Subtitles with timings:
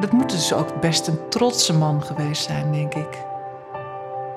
[0.00, 3.24] Dat moet dus ook best een trotse man geweest zijn, denk ik.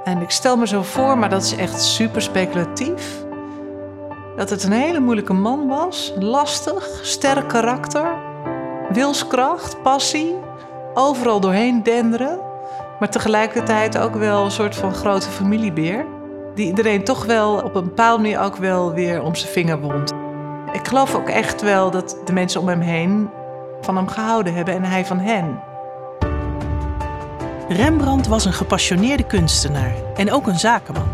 [0.03, 3.23] En ik stel me zo voor, maar dat is echt super speculatief.
[4.35, 6.13] Dat het een hele moeilijke man was.
[6.19, 8.15] Lastig, sterk karakter,
[8.89, 10.35] wilskracht, passie.
[10.93, 12.39] Overal doorheen denderen.
[12.99, 16.05] Maar tegelijkertijd ook wel een soort van grote familiebeer.
[16.55, 20.13] Die iedereen toch wel op een bepaalde manier ook wel weer om zijn vinger wond.
[20.71, 23.29] Ik geloof ook echt wel dat de mensen om hem heen
[23.83, 25.59] van hem gehouden hebben en hij van hen.
[27.67, 31.11] Rembrandt was een gepassioneerde kunstenaar en ook een zakenman.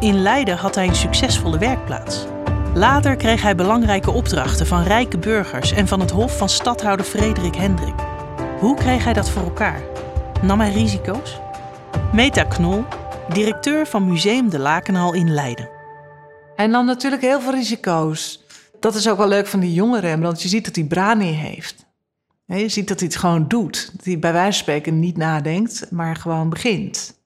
[0.00, 2.26] In Leiden had hij een succesvolle werkplaats.
[2.74, 7.56] Later kreeg hij belangrijke opdrachten van rijke burgers en van het hof van stadhouder Frederik
[7.56, 7.94] Hendrik.
[8.58, 9.80] Hoe kreeg hij dat voor elkaar?
[10.42, 11.40] Nam hij risico's?
[12.12, 12.84] Meta Knol,
[13.28, 15.68] directeur van Museum de Lakenhal in Leiden.
[16.56, 18.44] Hij nam natuurlijk heel veel risico's.
[18.80, 20.42] Dat is ook wel leuk van die jonge Rembrandt.
[20.42, 21.87] Je ziet dat hij brani heeft.
[22.56, 23.90] Je ziet dat hij het gewoon doet.
[23.96, 27.16] Dat hij bij wijze van spreken niet nadenkt, maar gewoon begint.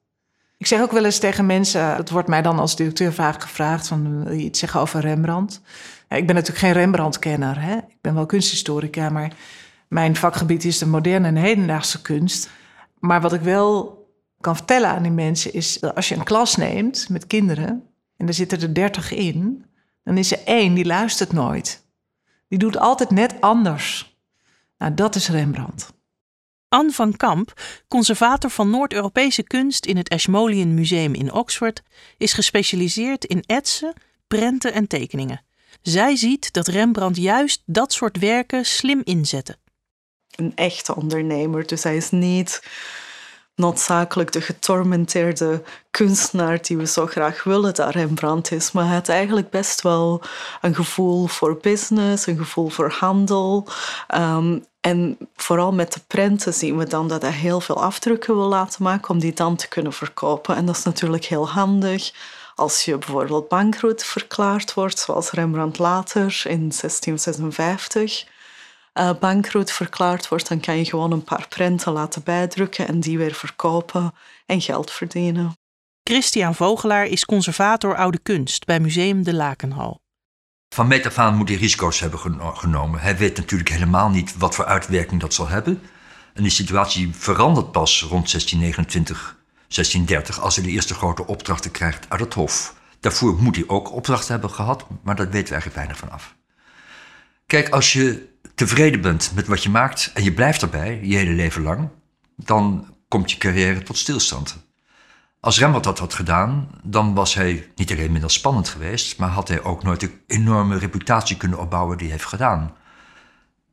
[0.57, 3.87] Ik zeg ook wel eens tegen mensen, het wordt mij dan als directeur vaak gevraagd
[3.87, 5.61] van wil je iets zeggen over Rembrandt?
[6.09, 7.61] ik ben natuurlijk geen Rembrandt-kenner.
[7.61, 7.75] Hè?
[7.75, 9.33] Ik ben wel kunsthistorica, maar
[9.87, 12.49] mijn vakgebied is de moderne en hedendaagse kunst.
[12.99, 14.01] Maar wat ik wel
[14.39, 17.83] kan vertellen aan die mensen is dat als je een klas neemt met kinderen
[18.17, 19.65] en er zitten er dertig in,
[20.03, 21.83] dan is er één die luistert nooit.
[22.47, 24.12] Die doet altijd net anders.
[24.83, 25.93] Nou, dat is Rembrandt.
[26.69, 31.83] Anne van Kamp, conservator van Noord-Europese kunst in het Ashmolean Museum in Oxford,
[32.17, 33.93] is gespecialiseerd in etsen,
[34.27, 35.45] prenten en tekeningen.
[35.81, 39.57] Zij ziet dat Rembrandt juist dat soort werken slim inzette.
[40.35, 42.63] Een echte ondernemer, dus hij is niet
[43.55, 48.71] noodzakelijk de getormenteerde kunstenaar die we zo graag willen dat Rembrandt is.
[48.71, 50.21] Maar hij had eigenlijk best wel
[50.61, 53.67] een gevoel voor business, een gevoel voor handel.
[54.07, 58.47] Ehm, en vooral met de prenten zien we dan dat hij heel veel afdrukken wil
[58.47, 60.55] laten maken om die dan te kunnen verkopen.
[60.55, 62.11] En dat is natuurlijk heel handig
[62.55, 68.25] als je bijvoorbeeld bankroet verklaard wordt, zoals Rembrandt later in 1656
[68.99, 73.17] uh, bankroet verklaard wordt, dan kan je gewoon een paar prenten laten bijdrukken en die
[73.17, 74.13] weer verkopen
[74.45, 75.53] en geld verdienen.
[76.03, 80.01] Christian Vogelaar is conservator oude kunst bij Museum de Lakenhal.
[80.69, 82.19] Van meet af aan moet hij risico's hebben
[82.55, 82.99] genomen.
[82.99, 85.81] Hij weet natuurlijk helemaal niet wat voor uitwerking dat zal hebben.
[86.33, 89.37] En die situatie verandert pas rond 1629,
[89.67, 92.75] 1630, als hij de eerste grote opdrachten krijgt uit het Hof.
[92.99, 96.35] Daarvoor moet hij ook opdrachten hebben gehad, maar dat weten we eigenlijk weinig van af.
[97.45, 101.31] Kijk, als je tevreden bent met wat je maakt en je blijft erbij je hele
[101.31, 101.89] leven lang,
[102.35, 104.63] dan komt je carrière tot stilstand.
[105.39, 109.47] Als Rembrandt dat had gedaan, dan was hij niet alleen minder spannend geweest, maar had
[109.47, 112.73] hij ook nooit de enorme reputatie kunnen opbouwen die hij heeft gedaan.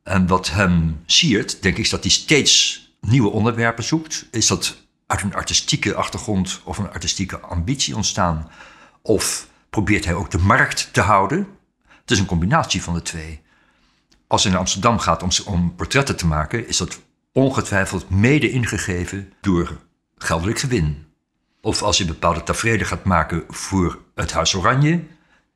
[0.03, 4.27] En wat hem siert, denk ik, is dat hij steeds nieuwe onderwerpen zoekt.
[4.31, 4.77] Is dat
[5.07, 8.51] uit een artistieke achtergrond of een artistieke ambitie ontstaan?
[9.01, 11.47] Of probeert hij ook de markt te houden?
[11.87, 13.41] Het is een combinatie van de twee.
[14.31, 16.99] Als hij naar Amsterdam gaat om, om portretten te maken, is dat
[17.31, 19.77] ongetwijfeld mede ingegeven door
[20.17, 21.05] geldelijk gewin.
[21.61, 25.03] Of als je bepaalde tafereelen gaat maken voor het Huis Oranje,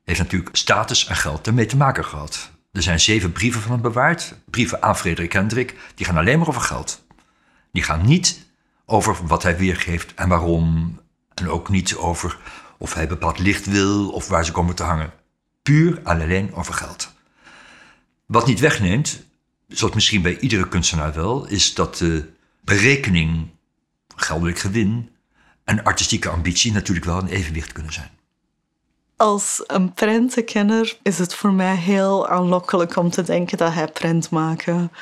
[0.04, 2.50] heeft natuurlijk status en geld ermee te maken gehad.
[2.72, 6.48] Er zijn zeven brieven van hem bewaard, brieven aan Frederik Hendrik, die gaan alleen maar
[6.48, 7.04] over geld.
[7.72, 8.46] Die gaan niet
[8.84, 10.98] over wat hij weergeeft en waarom,
[11.34, 12.38] en ook niet over
[12.78, 15.12] of hij bepaald licht wil of waar ze komen te hangen.
[15.62, 17.14] Puur en alleen over geld.
[18.26, 19.22] Wat niet wegneemt,
[19.68, 23.48] zoals misschien bij iedere kunstenaar wel, is dat de berekening,
[24.16, 25.10] geldelijk gewin
[25.64, 28.10] en artistieke ambitie natuurlijk wel een evenwicht kunnen zijn.
[29.16, 34.30] Als een prentenkenner is het voor mij heel aanlokkelijk om te denken dat hij prent
[34.30, 34.92] maken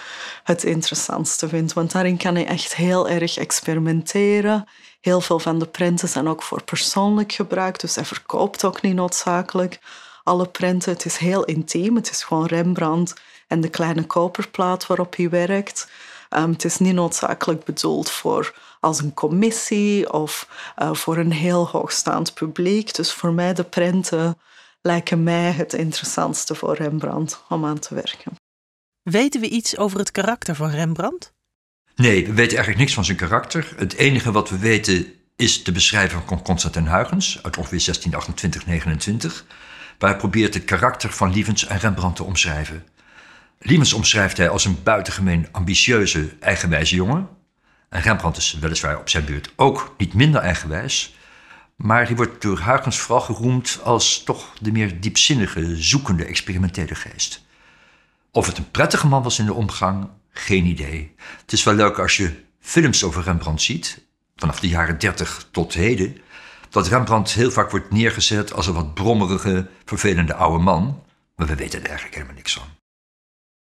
[0.45, 1.73] het interessantste vindt.
[1.73, 4.69] Want daarin kan hij echt heel erg experimenteren.
[5.01, 8.95] Heel veel van de prenten zijn ook voor persoonlijk gebruik, dus hij verkoopt ook niet
[8.95, 9.79] noodzakelijk
[10.25, 10.93] alle prenten.
[10.93, 11.97] Het is heel intiem.
[11.97, 13.15] Het is gewoon Rembrandt
[13.49, 15.89] en de kleine koperplaat waarop hij werkt.
[16.31, 20.49] Um, het is niet noodzakelijk bedoeld voor als een commissie of
[20.79, 22.95] uh, voor een heel hoogstaand publiek.
[22.95, 24.39] Dus voor mij de prenten
[24.81, 28.33] lijken mij het interessantste voor Rembrandt om aan te werken.
[29.03, 31.33] Weten we iets over het karakter van Rembrandt?
[31.97, 33.73] Nee, we weten eigenlijk niks van zijn karakter.
[33.77, 37.97] Het enige wat we weten is de beschrijving van Constantin Huygens uit ongeveer
[39.31, 39.45] 1628-29
[39.99, 42.85] waar hij probeert het karakter van Lievens en Rembrandt te omschrijven.
[43.59, 47.29] Lievens omschrijft hij als een buitengemeen ambitieuze, eigenwijze jongen.
[47.89, 51.15] En Rembrandt is weliswaar op zijn beurt ook niet minder eigenwijs.
[51.77, 57.45] Maar hij wordt door Huygens vooral geroemd als toch de meer diepzinnige, zoekende, experimentele geest.
[58.31, 61.15] Of het een prettige man was in de omgang, Geen idee.
[61.41, 64.05] Het is wel leuk als je films over Rembrandt ziet,
[64.37, 66.17] vanaf de jaren 30 tot heden,
[66.75, 71.03] dat Rembrandt heel vaak wordt neergezet als een wat brommerige, vervelende oude man.
[71.37, 72.67] Maar we weten er eigenlijk helemaal niks van.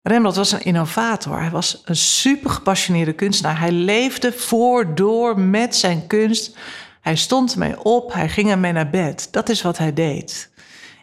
[0.03, 1.41] Rembrandt was een innovator.
[1.41, 3.59] Hij was een super gepassioneerde kunstenaar.
[3.59, 6.57] Hij leefde voor, door met zijn kunst.
[7.01, 9.29] Hij stond ermee op, hij ging ermee naar bed.
[9.31, 10.51] Dat is wat hij deed.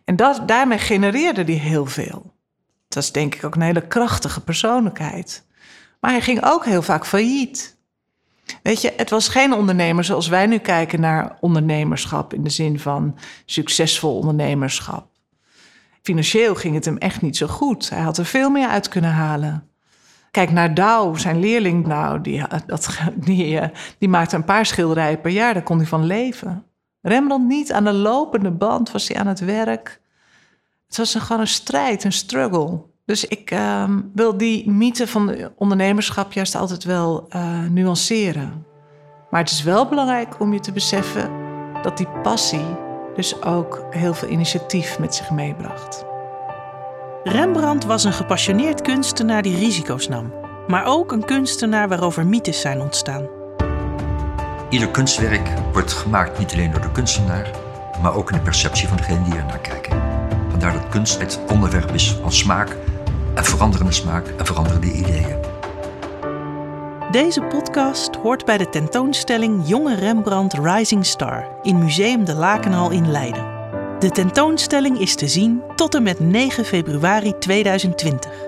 [0.05, 2.33] En dat, daarmee genereerde hij heel veel.
[2.87, 5.45] Dat is denk ik ook een hele krachtige persoonlijkheid.
[5.99, 7.74] Maar hij ging ook heel vaak failliet.
[8.63, 12.79] Weet je, het was geen ondernemer zoals wij nu kijken naar ondernemerschap in de zin
[12.79, 15.07] van succesvol ondernemerschap.
[16.01, 17.89] Financieel ging het hem echt niet zo goed.
[17.89, 19.69] Hij had er veel meer uit kunnen halen.
[20.31, 21.87] Kijk naar Douw, zijn leerling.
[21.87, 25.53] Nou, die, dat, die, eh, die maakte een paar schilderijen per jaar.
[25.53, 26.65] Daar kon hij van leven.
[27.01, 27.71] Rembrandt niet.
[27.71, 30.01] Aan de lopende band was hij aan het werk.
[30.87, 32.83] Het was gewoon een strijd, een struggle.
[33.05, 38.65] Dus ik uh, wil die mythe van ondernemerschap juist altijd wel uh, nuanceren.
[39.29, 41.29] Maar het is wel belangrijk om je te beseffen
[41.81, 42.65] dat die passie
[43.15, 46.05] dus ook heel veel initiatief met zich meebracht.
[47.23, 50.33] Rembrandt was een gepassioneerd kunstenaar die risico's nam,
[50.67, 53.27] maar ook een kunstenaar waarover mythes zijn ontstaan.
[54.69, 57.51] Ieder kunstwerk wordt gemaakt niet alleen door de kunstenaar,
[58.01, 60.01] maar ook in de perceptie van degene die er naar kijken.
[60.49, 62.77] Vandaar dat kunst het onderwerp is van smaak
[63.35, 65.35] en veranderende smaak en veranderende ideeën.
[67.11, 73.11] Deze podcast hoort bij de tentoonstelling Jonge Rembrandt Rising Star in Museum de Lakenhal in
[73.11, 73.53] Leiden.
[73.99, 78.44] De tentoonstelling is te zien tot en met 9 februari 2020.